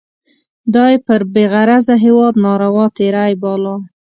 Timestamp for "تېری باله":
2.97-3.75